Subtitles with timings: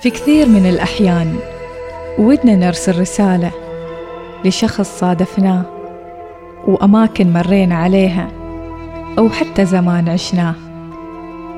[0.00, 1.36] في كثير من الأحيان
[2.18, 3.50] ودنا نرسل رسالة
[4.44, 5.62] لشخص صادفناه
[6.66, 8.28] وأماكن مرينا عليها
[9.18, 10.54] أو حتى زمان عشناه.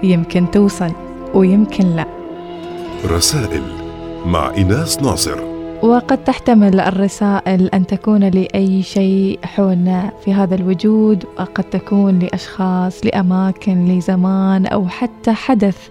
[0.02, 0.92] يمكن توصل
[1.34, 2.06] ويمكن لا.
[3.04, 3.62] رسائل
[4.26, 5.40] مع إيناس ناصر.
[5.82, 13.84] وقد تحتمل الرسائل أن تكون لأي شيء حولنا في هذا الوجود وقد تكون لأشخاص لأماكن
[13.84, 15.88] لزمان أو حتى حدث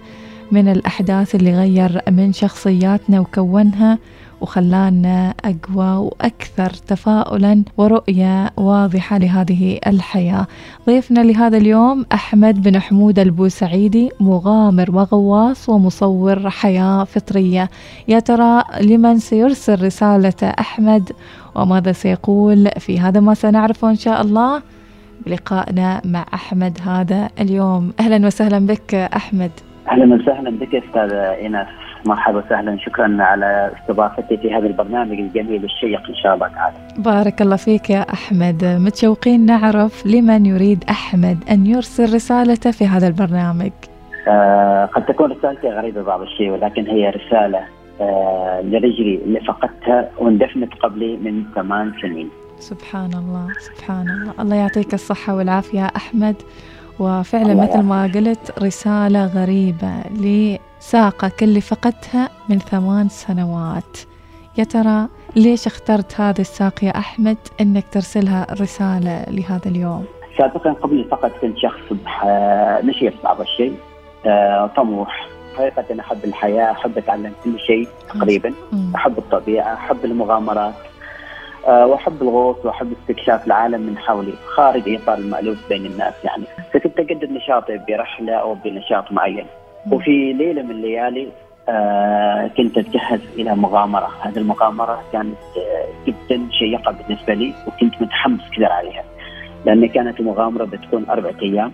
[0.52, 3.98] من الأحداث اللي غير من شخصياتنا وكونها
[4.40, 10.46] وخلانا أقوى وأكثر تفاؤلا ورؤية واضحة لهذه الحياة.
[10.86, 17.70] ضيفنا لهذا اليوم أحمد بن حمود البوسعيدي مغامر وغواص ومصور حياة فطرية.
[18.08, 21.12] يا ترى لمن سيرسل رسالة أحمد
[21.54, 24.62] وماذا سيقول في هذا ما سنعرفه إن شاء الله؟
[25.26, 27.92] بلقائنا مع أحمد هذا اليوم.
[28.00, 29.50] أهلا وسهلا بك أحمد.
[29.90, 31.66] أهلا وسهلا بك أستاذ إيناس
[32.06, 36.76] مرحبا وسهلا شكرا على استضافتي في هذا البرنامج الجميل الشيق إن شاء الله تعالى.
[36.98, 43.08] بارك الله فيك يا أحمد، متشوقين نعرف لمن يريد أحمد أن يرسل رسالته في هذا
[43.08, 43.70] البرنامج.
[44.28, 47.60] آه قد تكون رسالتي غريبة بعض الشيء ولكن هي رسالة
[48.00, 52.28] آه لرجلي اللي فقدتها واندفنت قبلي من ثمان سنين.
[52.58, 56.36] سبحان الله سبحان الله، الله يعطيك الصحة والعافية أحمد.
[57.00, 63.98] وفعلا مثل ما قلت رسالة غريبة لساقك اللي فقدتها من ثمان سنوات.
[64.58, 70.04] يا ترى ليش اخترت هذا الساق يا أحمد أنك ترسلها رسالة لهذا اليوم؟
[70.38, 71.80] سابقا قبل فقط كنت شخص
[72.84, 73.76] نشيط بعض الشيء.
[74.26, 75.28] آه، طموح.
[75.56, 78.52] حقيقة أحب الحياة أحب أتعلم كل شيء تقريبا.
[78.94, 80.74] أحب الطبيعة أحب المغامرات.
[80.74, 80.89] آه،
[81.66, 87.30] وأحب الغوص وأحب استكشاف العالم من حولي خارج إطار المألوف بين الناس يعني فكنت اجدد
[87.30, 89.46] نشاطي برحلة أو بنشاط معين
[89.92, 91.28] وفي ليلة من الليالي
[91.68, 98.40] آه كنت اتجهز إلى مغامرة، هذه المغامرة كانت آه جدا شيقة بالنسبة لي وكنت متحمس
[98.52, 99.04] كثير عليها.
[99.66, 101.72] لأن كانت المغامرة بتكون أربعة أيام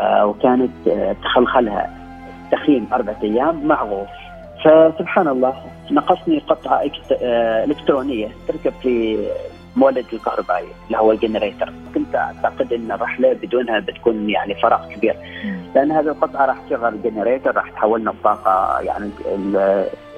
[0.00, 1.90] آه وكانت آه تخلخلها
[2.52, 4.23] تخييم أربعة أيام مع غوص.
[4.64, 5.54] فسبحان الله
[5.90, 6.82] نقصني قطعه
[7.64, 9.26] إلكترونية تركب في
[9.76, 11.72] مولد الكهربائي اللي هو ال generator.
[11.94, 15.16] كنت أعتقد إن الرحلة بدونها بتكون يعني فراغ كبير.
[15.74, 19.10] لأن هذه القطعة راح تشغل ال generator راح تحولنا الطاقة يعني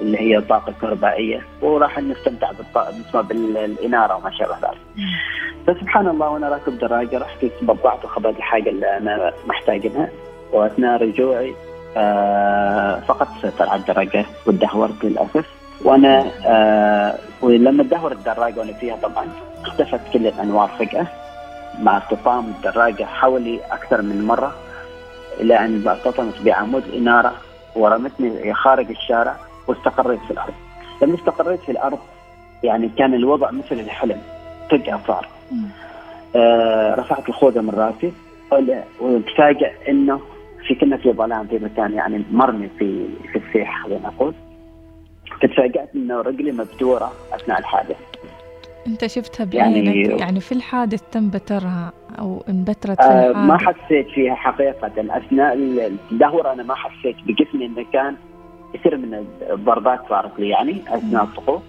[0.01, 4.79] اللي هي الطاقة الكهربائية وراح نستمتع بالطاقه بالإنارة وما شابه ذلك.
[5.67, 10.09] فسبحان الله وأنا راكب دراجة رحت تبضعت وخبرت الحاجة اللي أنا محتاجها
[10.53, 11.55] وأثناء رجوعي
[11.97, 15.47] آه فقدت السيطره على الدراجه وتدهورت للاسف
[15.85, 19.27] وأنا آه ولما تدهور الدراجة وأنا فيها طبعا
[19.63, 21.07] اختفت كل الأنوار فجأة
[21.81, 24.55] مع ارتطام الدراجة حولي أكثر من مرة
[25.41, 27.33] إلى أن ارتطمت بعمود إنارة
[27.77, 29.37] ورمتني خارج الشارع
[29.69, 30.55] واستقريت في الأرض.
[31.03, 31.99] لما استقريت في الأرض
[32.63, 34.19] يعني كان الوضع مثل الحلم
[34.71, 35.29] فجأة صار.
[36.37, 38.13] آه رفعت الخوذة من رأسي
[39.01, 40.21] وتفاجئ إنه
[40.69, 44.35] في كنا في ظلام في مكان يعني مرمي في في السيح خلينا نقول.
[45.43, 47.97] تفاجأت إنه رجلي مبتورة أثناء الحادث.
[48.87, 53.59] أنت شفتها بعينك يعني, يعني في الحادث تم بترها أو انبترت في الحادث آه ما
[53.59, 54.91] حسيت فيها حقيقة.
[55.17, 55.55] اثناء
[56.13, 58.17] الدهور أنا ما حسيت بجسمي إنه كان
[58.75, 61.63] كثير من الضربات صارت لي يعني أثناء السقوط.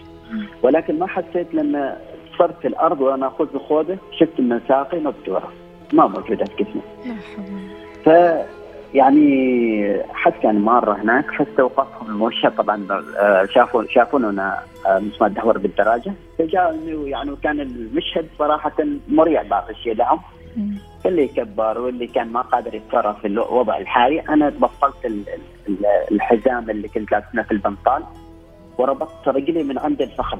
[0.64, 1.98] ولكن ما حسيت لما
[2.40, 5.52] صرت في الأرض وأنا أخذ الخوذه شفت ان ساقي مبتورة
[5.94, 6.82] ما موجودة في جسمي.
[8.06, 8.10] ف
[8.94, 12.88] يعني حد كان مارة هناك فاستوقفهم الموشى طبعا
[13.20, 16.14] آه، شافوا شافونا آه، ما تدهور بالدراجة.
[16.40, 18.74] فجاء يعني وكان المشهد صراحة
[19.08, 20.20] مريع بعض الشيء لهم.
[21.06, 24.20] اللي كبر واللي كان ما قادر يتصرف في الوضع الحالي.
[24.20, 25.12] أنا بطلت
[26.12, 28.04] الحزام اللي كنت لابسه في البنطال
[28.78, 30.40] وربطت رجلي من عند الفخذ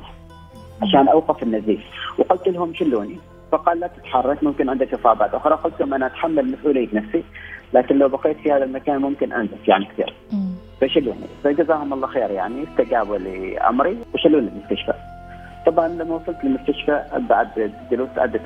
[0.82, 1.86] عشان أوقف النزيف.
[2.18, 3.18] وقلت لهم شلوني؟
[3.52, 5.56] فقال لا تتحرك ممكن عندك إصابات أخرى.
[5.56, 7.24] قلت لهم أنا أتحمل مسؤولية نفسي
[7.74, 10.14] لكن لو بقيت في هذا المكان ممكن انزف يعني كثير.
[10.82, 14.94] فشلوني؟ فجزاهم الله خير يعني استجابوا لأمري وشلوني المستشفى
[15.66, 18.42] طبعا لما وصلت للمستشفى بعد جلوس عده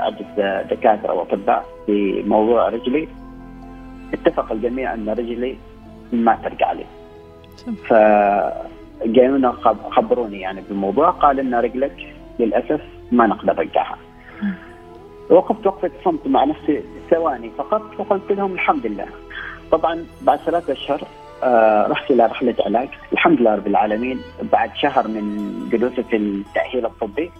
[0.00, 3.08] عده دكاترة وأطباء في موضوع رجلي.
[4.12, 5.56] اتفق الجميع أن رجلي
[6.12, 6.84] ما ترجع لي.
[7.88, 7.94] ف
[9.04, 9.52] جايونا
[9.90, 12.80] خبروني يعني بالموضوع قال إن رجلك للأسف
[13.12, 13.96] ما نقدر نرجعها.
[15.30, 19.06] وقفت وقفة صمت مع نفسي ثواني فقط وقلت لهم الحمد لله.
[19.72, 21.00] طبعا بعد ثلاثة أشهر
[21.42, 22.88] آه رحت إلى رحلة علاج.
[23.12, 24.20] الحمد لله رب العالمين.
[24.52, 27.30] بعد شهر من جلوسي في التأهيل الطبي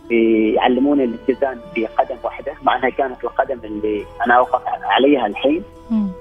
[0.57, 5.63] يعلموني الاتزان بقدم واحدة مع أنها كانت القدم اللي أنا أوقف عليها الحين.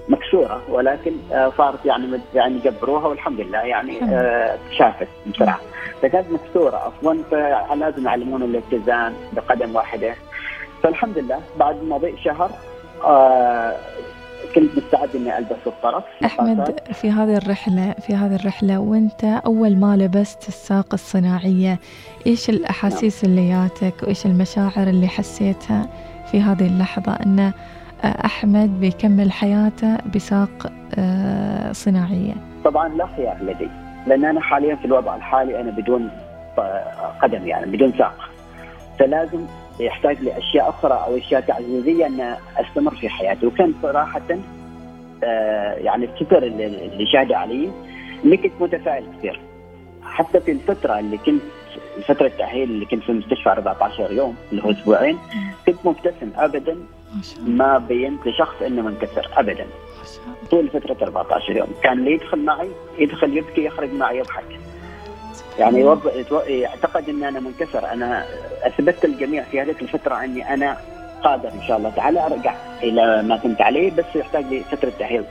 [0.09, 5.59] مكسورة ولكن آه، صارت يعني يعني جبروها والحمد لله يعني آه، شافت بسرعة
[6.01, 10.15] فكانت مكسورة أصلا فلازم يعلمون الاتزان بقدم واحدة.
[10.83, 12.51] فالحمد لله بعد مضي شهر
[13.03, 13.75] آه
[14.55, 19.97] كنت مستعد إني ألبس الطرف أحمد في هذه الرحلة في هذه الرحلة وأنت أول ما
[19.97, 21.79] لبست الساق الصناعية
[22.27, 23.33] إيش الأحاسيس نعم.
[23.33, 25.87] اللي جاتك وإيش المشاعر اللي حسيتها
[26.31, 27.53] في هذه اللحظة انه
[28.03, 32.33] أحمد بيكمل حياته بساق آه، صناعية؟
[32.65, 33.69] طبعا لا خيار لدي
[34.07, 36.09] لأن أنا حاليا في الوضع الحالي أنا بدون
[37.21, 38.29] قدم يعني بدون ساق.
[38.99, 39.45] فلازم
[39.79, 43.45] يحتاج لأشياء أخرى أو أشياء تعزيزية أن أستمر في حياتي.
[43.45, 44.21] وكان صراحة
[45.23, 47.71] آه يعني الفكر اللي, شاهد علي
[48.25, 49.39] إني كنت متفائل كثير.
[50.03, 51.41] حتى في الفترة اللي كنت
[52.07, 55.17] فترة التأهيل اللي كنت في المستشفى 14 يوم اللي هو أسبوعين
[55.65, 56.77] كنت مبتسم ابدا
[57.47, 59.65] ما بينت لشخص إنه منكسر ابدا.
[60.51, 61.67] طول فترة 14 يوم.
[61.83, 64.59] كان اللي يدخل معي يدخل يبكي يخرج معي يضحك.
[65.59, 66.11] يعني يوض...
[66.47, 67.91] يعتقد إن أنا منكسر.
[67.93, 68.25] أنا
[68.63, 70.77] أثبتت الجميع في هذه الفترة أني أنا
[71.23, 75.23] قادر إن شاء الله تعالى أرجع إلى ما كنت عليه بس يحتاج لي فتره تاهيل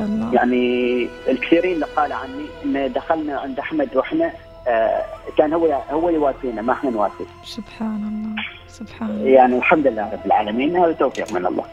[0.00, 4.32] الله يعني الكثيرين اللي قال عني إن دخلنا عند أحمد وإحنا
[4.68, 5.02] آه
[5.38, 9.28] كان هو هو يواسينا ما إحنا نواسي سبحان الله سبحان الله.
[9.28, 11.64] يعني الحمد لله رب العالمين هذا توفيق من الله.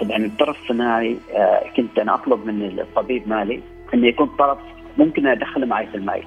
[0.00, 3.60] طبعا الطرف الصناعي آه كنت أنا أطلب من الطبيب مالي
[3.94, 4.58] إنه يكون طرف
[4.98, 6.22] ممكن أدخله معي في الماي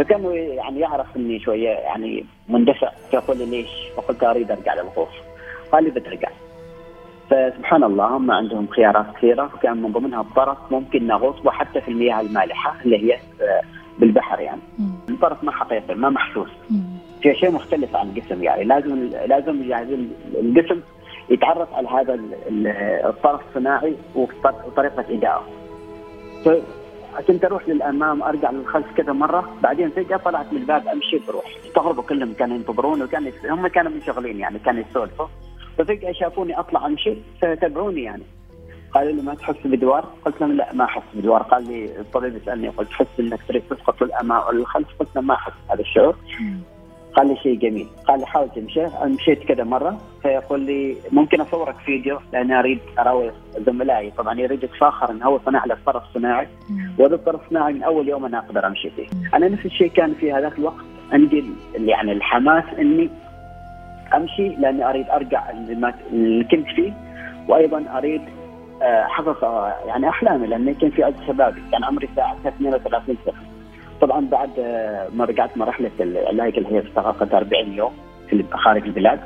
[0.00, 2.90] فكان يعني يعرف إني شوية يعني مندفع.
[3.10, 5.08] فيقول لي ليش؟ فقلت أريد أرجع للغوص
[5.72, 6.28] قال لي بترجع
[7.30, 9.50] فسبحان الله هم عندهم خيارات كثيرة.
[9.54, 13.62] وكان من ضمنها الطرف ممكن نغوص وحتى في المياه المالحة اللي هي آه،
[13.98, 14.60] بالبحر يعني.
[15.08, 16.50] الطرف ما حقيقي ما محسوس.
[17.22, 18.64] في شيء مختلف عن الجسم يعني.
[18.64, 20.80] لازم لازم يعني الجسم
[21.30, 22.20] يتعرف على هذا
[23.08, 25.42] الطرف الصناعي وطريقة ادائه
[27.28, 29.54] كنت أروح للأمام أرجع للخلف كذا مرة.
[29.62, 31.44] بعدين فجأة طلعت من الباب أمشي بروح.
[31.66, 35.26] استغربوا كلهم كانوا ينتظرون وكان هم كانوا منشغلين يعني كانوا يسولفوا.
[35.78, 38.22] ففجأة شافوني أطلع أمشي فتبعوني يعني.
[38.94, 41.42] قالوا لي ما تحس بدوار؟ قلت لهم لا ما أحس بدوار.
[41.42, 45.34] قال لي الطبيب يسألني قلت تحس إنك تريد تسقط للامام أو للخلف؟ قلت له ما
[45.34, 46.16] أحس هذا الشعور.
[47.16, 47.88] قال لي شيء جميل.
[48.08, 48.86] قال لي حاول تمشي.
[49.04, 53.30] مشيت كذا مرة فيقول لي ممكن أصورك فيديو؟ لأني أريد اراوي
[53.66, 54.10] زملائي.
[54.10, 56.48] طبعا يريد يتفاخر انه هو صنع له طرف صناعي.
[57.00, 59.06] وهذا الصناعي من أول يوم أنا أقدر أمشي فيه.
[59.34, 61.44] أنا نفس الشيء كان في هذاك الوقت عندي
[61.74, 63.10] يعني الحماس إني
[64.14, 66.92] أمشي لأني أريد أرجع اللي كنت فيه
[67.48, 68.22] وأيضا أريد
[68.82, 73.34] آه، أحقق آه، يعني أحلامي لأني كان في عز شبابي كان عمري ساعتها 32 سنه
[74.00, 77.92] طبعا بعد آه، ما رجعت مرحلة العلاج اللي هي استغرقت 40 يوم
[78.30, 79.20] في خارج البلاد.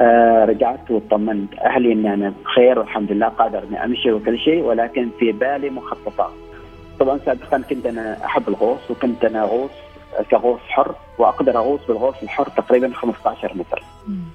[0.00, 5.08] آه رجعت وطمنت أهلي إني أنا بخير والحمد لله قادر اني أمشي وكل شيء ولكن
[5.18, 6.32] في بالي مخططات.
[7.00, 9.70] طبعا سابقا كنت أنا أحب الغوص وكنت أنا اغوص
[10.30, 13.82] كغوص حر وأقدر أغوص بالغوص الحر تقريبا 15 متر.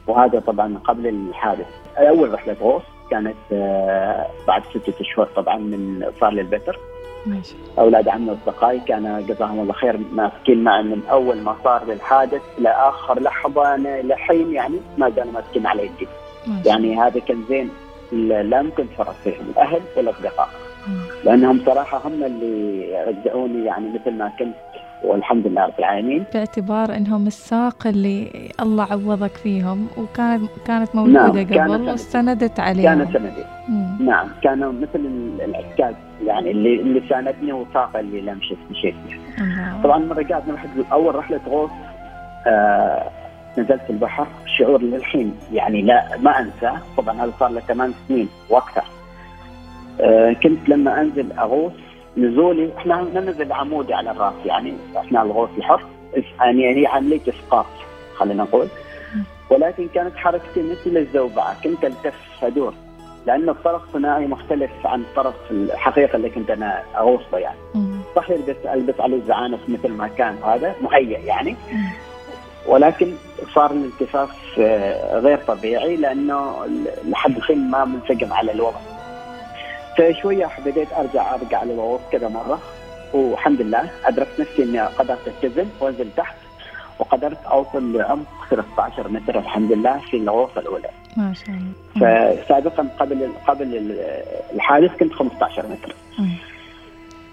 [0.07, 1.67] وهذا طبعا قبل الحادث.
[1.97, 6.79] أول رحلة غوص كانت آه بعد ستة أشهر طبعا من صار للبتر.
[7.25, 7.55] ماشي.
[7.79, 13.19] أولاد عمي وأصدقائي كان جزاهم الله خير ماسكين معي من أول ما صار للحادث لآخر
[13.19, 16.07] لحظة أنا لحين يعني ما زالوا ماسكين على يدي.
[16.65, 17.69] يعني هذا كان زين
[18.11, 20.49] لا يمكن تفرط فيهم الأهل والأصدقاء.
[21.25, 24.55] لأنهم صراحة هم اللي رجعوني يعني مثل ما كنت
[25.03, 26.23] والحمد لله رب العالمين.
[26.33, 32.83] باعتبار إنهم الساق اللي الله عوضك فيهم وكانت كانت موجودة نعم قبل واستندت عليهم.
[33.03, 33.43] كانت سندي
[33.99, 35.05] نعم كانوا مثل
[35.45, 38.95] العكاز يعني اللي اللي ساندني وساق اللي لمشت مشيت
[39.83, 41.69] طبعا لما رجعت من أول رحلة غوص
[42.47, 43.09] آه
[43.57, 44.27] نزلت في البحر
[44.57, 46.77] شعور للحين يعني لا ما أنساه.
[46.97, 48.83] طبعا هذا صار له ثمان سنين وأكثر
[50.43, 51.71] كنت لما أنزل أغوص
[52.17, 55.81] نزولي إحنا ننزل عمودي على الراس يعني أثناء الغوص الحر
[56.41, 57.65] يعني هي عملية إسقاط
[58.15, 58.67] خلينا نقول.
[59.49, 62.73] ولكن كانت حركتي مثل الزوبعة كنت ألتف أدور
[63.27, 67.57] لأن الطرف الصناعي مختلف عن الطرف الحقيقي اللي كنت أنا أغوصه يعني.
[68.15, 71.55] صح البس ألبس عليه الزعانف مثل ما كان هذا مهيئ يعني.
[72.67, 73.13] ولكن
[73.55, 76.55] صار الالتفاف آه، غير طبيعي لأنه
[77.07, 78.79] لحد الحين ما منسجم على الوضع.
[79.97, 82.59] فشوية بديت أرجع أرجع للغوص كذا مرة
[83.13, 86.35] والحمد لله أدركت نفسي إني قدرت اتزن وأنزل تحت
[86.99, 90.89] وقدرت أوصل لعمق 13 متر الحمد لله في الغوصه الأولى.
[91.17, 92.35] ما شاء الله.
[92.35, 93.95] فسابقا قبل قبل
[94.53, 95.95] الحادث كنت 15 متر.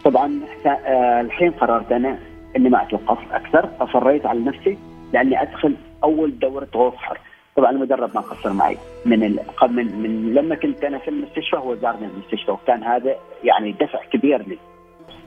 [0.05, 2.19] طبعا آه، الحين قررت أنا
[2.57, 4.79] إني ما أتوقف أكثر اصريت على نفسي
[5.13, 7.19] لأني أدخل أول دورة غوص حر.
[7.57, 8.79] طبعا المدرب ما قصر معي.
[9.07, 9.41] من ال...
[9.71, 14.49] من من لما كنت أنا في المستشفى هو زارني المستشفى وكان هذا يعني دفع كبير
[14.49, 14.59] لي.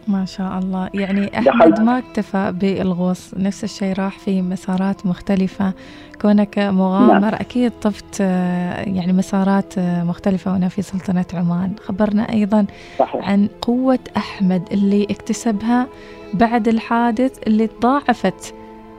[0.08, 0.90] ما شاء الله.
[0.94, 5.74] يعني أحمد ما اكتفى بالغوص نفس الشيء راح في مسارات مختلفة.
[6.22, 7.34] كونك مغامر نعم.
[7.34, 11.76] أكيد طفت يعني مسارات مختلفة هنا في سلطنة عمان.
[11.84, 12.66] خبرنا أيضا
[13.00, 13.30] صحيح.
[13.30, 15.88] عن قوة أحمد اللي اكتسبها
[16.34, 18.54] بعد الحادث اللي تضاعفت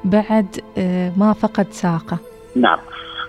[0.04, 0.46] بعد
[1.16, 2.18] ما فقد ساقه.
[2.56, 2.78] نعم.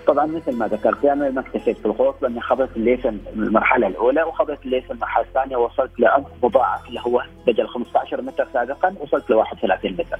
[0.08, 4.64] طبعا مثل ما ذكرت أنا ما اكتفيت في الغوص لأني خضت الليثن المرحلة الأولى وخضت
[4.64, 9.92] الليثن المرحلة الثانية وصلت لعمق مضاعف اللي هو بدل 15 متر سابقا وصلت ل 31
[9.92, 10.18] متر.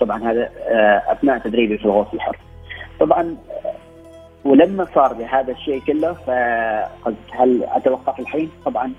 [0.00, 2.36] طبعا هذا آه، أثناء تدريبي في الغوص الحر.
[3.00, 3.36] طبعا
[4.44, 8.92] ولما صار بهذا الشيء كله فقلت هل أتوقف الحين؟ طبعا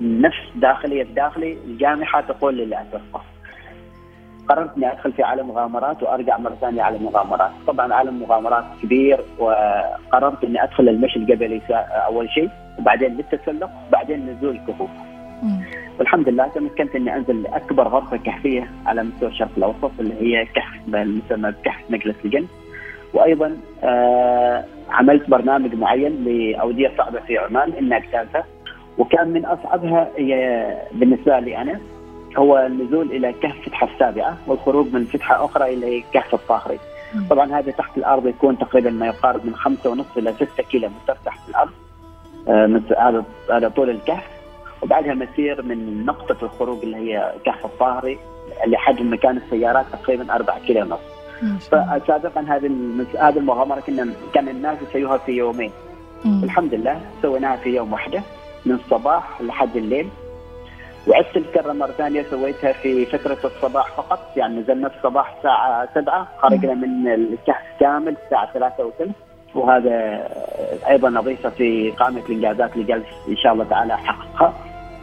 [0.00, 3.24] نفس داخلي الداخلي الجامحة تقول لي لا توقف.
[4.48, 9.20] قررت إني أدخل في عالم مغامرات وأرجع مرة ثانية على المغامرات، طبعا عالم مغامرات كبير
[9.38, 11.60] وقررت إني أدخل المشي الجبلي
[11.92, 12.48] أول شيء
[12.78, 14.90] وبعدين للتسلق وبعدين نزول الكهوف.
[15.98, 20.94] والحمد لله تمكنت إني أنزل أكبر غرفة كهفية على مستوى الشرق الأوسط اللي هي كهف
[20.94, 22.46] المسمى بكهف مجلس الجن.
[23.14, 28.44] وأيضا آه عملت برنامج معين لأودية صعبة في عمان اني اجتازها
[28.98, 31.80] وكان من أصعبها هي بالنسبة لي أنا
[32.36, 36.78] هو النزول إلى كهف فتحه السابعة والخروج من فتحة أخرى إلى كهف الطاهري.
[37.30, 41.16] طبعا هذا تحت الأرض يكون تقريبا ما يقارب من خمسة ونص إلى 6 كيلو متر
[41.24, 41.70] تحت الأرض.
[42.48, 44.24] آه، هذا هذا طول الكهف
[44.82, 48.18] وبعدها مسير من نقطة الخروج اللي هي كهف الطاهري
[48.64, 51.00] اللي حجم مكان السيارات تقريبا 4 كيلو ونص.
[51.70, 52.70] فسابقا هذه
[53.18, 55.70] هذه المغامرة كنا كان الناس يسووها في يومين.
[56.42, 58.22] الحمد لله سويناها في يوم واحدة
[58.66, 60.08] من الصباح لحد الليل
[61.08, 64.18] وعدت الكرة مرة ثانية سويتها في فترة الصباح فقط.
[64.36, 69.16] يعني نزلنا الصباح الساعة 7 خرجنا من الكهف كامل الساعة 3 وثلث.
[69.54, 70.28] وهذا
[70.88, 74.52] أيضا أضيفه في قائمة الإنجازات اللي جالس إن شاء الله تعالى أحققها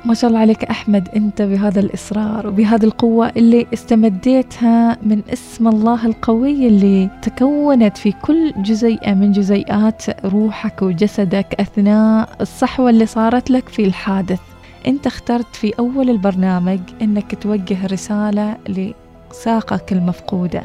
[0.05, 6.05] ما شاء الله عليك أحمد أنت بهذا الإصرار وبهذه القوة اللي استمديتها من اسم الله
[6.05, 13.69] القوي اللي تكونت في كل جزيئة من جزيئات روحك وجسدك أثناء الصحوة اللي صارت لك
[13.69, 14.50] في الحادث.
[14.87, 20.61] أنت اخترت في أول البرنامج أنك توجه رسالة لساقك المفقودة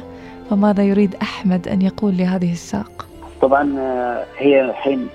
[0.51, 3.07] فماذا يريد أحمد أن يقول لهذه الساق؟
[3.43, 5.09] طبعا آه، هي الحين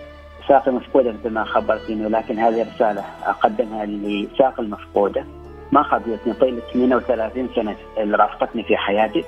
[0.48, 5.26] ساقي مفقودة مثل ما خبرتني ولكن هذه رسالة أقدمها لساق المفقودة.
[5.72, 9.24] ما خذتني طيلة 38 سنة اللي رافقتني في حياتي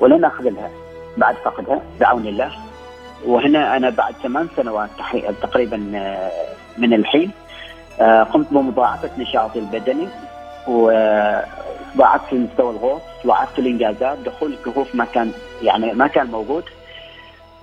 [0.00, 0.70] ولن أخذلها.
[1.16, 2.52] بعد فقدها بعون الله.
[3.26, 4.90] وهنا أنا بعد ثمان سنوات
[5.42, 6.30] تقريبا آه،
[6.78, 7.30] من الحين
[8.00, 10.08] قمت بمضاعفة نشاطي البدني
[10.68, 16.64] وضاعفت مستوى الغوص ضاعفت الإنجازات دخول الكهوف ما كان يعني ما كان موجود.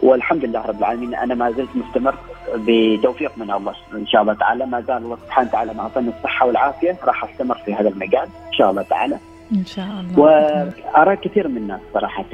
[0.03, 2.15] والحمد لله رب العالمين أنا ما زلت مستمر
[2.55, 4.65] بتوفيق من الله إن شاء الله تعالى.
[4.65, 8.53] ما زال الله سبحانه وتعالى ما اعطاني الصحة والعافية راح أستمر في هذا المجال إن
[8.53, 9.17] شاء الله تعالى.
[9.51, 10.19] إن شاء الله.
[10.19, 12.25] وأرى كثير من الناس صراحة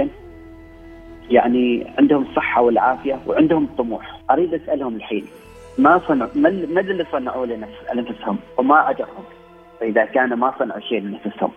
[1.29, 4.19] يعني عندهم الصحه والعافية وعندهم طموح.
[4.31, 5.25] أريد أسألهم الحين
[5.77, 6.49] ما صنعوا ما
[6.79, 7.45] اللي صنعوا
[7.93, 9.23] لنفسهم وما اجرهم
[9.79, 11.51] فإذا كان ما صنعوا شيء لنفسهم.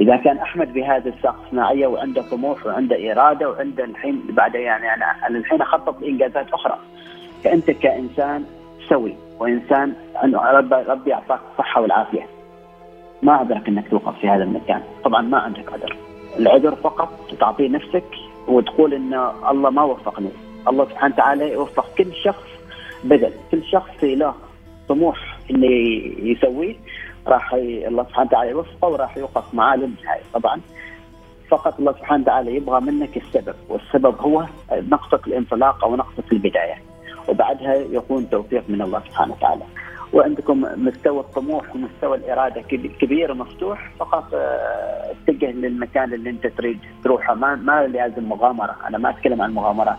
[0.00, 5.38] إذا كان أحمد بهذه الساق الصناعيه وعنده طموح وعنده إرادة وعنده الحين بعد يعني أنا
[5.38, 6.78] الحين أخطط لإنجازات أخرى.
[7.44, 8.44] فأنت كإنسان
[8.88, 9.94] سوي وإنسان
[10.34, 12.26] رب ربي أعطاك الصحة والعافية.
[13.22, 14.82] ما أدرك أنك توقف في هذا المكان.
[15.04, 15.96] طبعا ما عندك عذر.
[16.38, 17.08] العذر فقط
[17.40, 18.04] تعطيه نفسك
[18.48, 20.30] وتقول إن الله ما وفقني.
[20.68, 22.55] الله سبحانه وتعالى يوفق كل شخص
[23.04, 23.32] بدل.
[23.50, 24.34] كل شخص له
[24.88, 25.66] طموح إنه
[26.22, 26.76] يسويه
[27.26, 30.22] راح الله سبحانه وتعالى يوفقه وراح يوقف معاه للنهاية.
[30.34, 30.60] طبعا
[31.48, 36.74] فقط الله سبحانه وتعالى يبغى منك السبب والسبب هو نقطة الانطلاق أو نقطة البداية.
[37.28, 39.62] وبعدها يكون توفيق من الله سبحانه وتعالى.
[40.12, 42.60] وعندكم مستوى الطموح ومستوى الإرادة
[43.00, 47.34] كبير ومفتوح فقط آه، اتجه للمكان اللي أنت تريد تروحه.
[47.34, 48.76] ما ما لازم مغامرة.
[48.88, 49.96] أنا ما أتكلم عن مغامرات.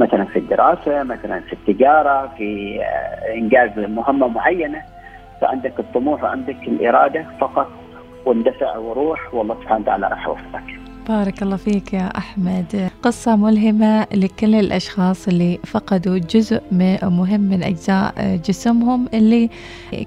[0.00, 4.82] مثلا في الدراسة مثلا في التجارة في آه، إنجاز مهمة معينة
[5.40, 7.70] فعندك الطموح وعندك الإرادة فقط
[8.26, 10.79] واندفع وروح والله سبحانه وتعالى راح يوفقك.
[11.10, 12.90] بارك الله فيك يا أحمد.
[13.02, 16.62] قصة ملهمة لكل الأشخاص اللي فقدوا جزء
[17.02, 19.50] مهم من أجزاء جسمهم اللي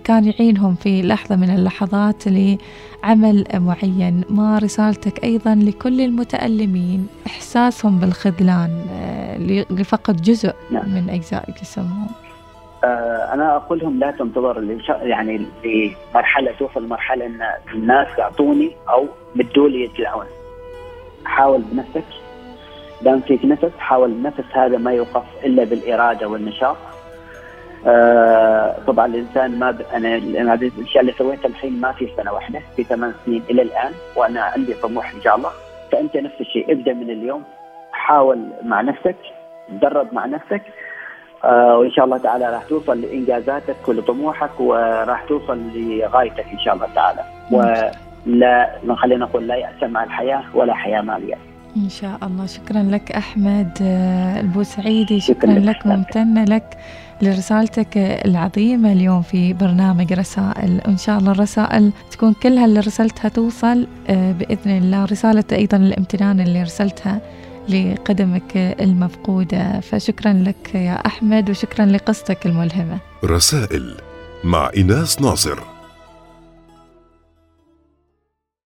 [0.04, 4.24] كان يعينهم في لحظة من اللحظات لعمل معين.
[4.30, 8.72] ما رسالتك أيضا لكل المتألمين إحساسهم بالخذلان
[9.70, 10.90] لفقد جزء نعم.
[10.90, 12.08] من أجزاء جسمهم.
[12.84, 17.42] آه، أنا أقول لهم لا تنتظر يعني لمرحلة توصل مرحله إن
[17.74, 20.26] الناس يعطوني أو بدوا لي العون
[21.26, 22.04] حاول بنفسك.
[23.02, 26.78] دام فيك نفس حاول النفس هذا ما يوقف إلا بالإرادة والنشاط.
[27.88, 29.82] آه طبعا الإنسان ما ب...
[29.94, 34.42] أنا الأشياء اللي سويتها الحين ما في سنة واحدة في ثمان سنين إلى الآن وأنا
[34.42, 35.50] عندي طموح إن شاء الله.
[35.92, 37.44] فأنت نفس الشيء ابدأ من اليوم
[37.92, 39.16] حاول مع نفسك
[39.70, 40.62] تدرب مع نفسك.
[41.44, 46.88] آه وإن شاء الله تعالى راح توصل لإنجازاتك ولطموحك وراح توصل لغايتك إن شاء الله
[46.96, 47.24] تعالى.
[48.28, 51.40] ولا خلينا نقول لا يأس مع الحياة ولا حياة مع اليأس
[51.78, 52.46] إن شاء الله.
[52.46, 55.20] شكرا لك أحمد آه، البوسعيدي.
[55.20, 55.88] شكرا, شكرا لك.
[55.88, 56.78] ممتنة لك
[57.22, 60.82] لرسالتك العظيمة اليوم في برنامج رسائل.
[60.86, 65.06] وإن شاء الله الرسائل تكون كلها اللي رسلتها توصل آه، بإذن الله.
[65.06, 67.22] رسالة أيضا الامتنان اللي رسلتها
[67.70, 69.80] لقدمك المفقودة.
[69.80, 72.98] فشكرا لك يا أحمد وشكرا لقصتك الملهمة.
[73.26, 73.98] رسائل
[74.44, 75.73] مع إناس ناصر.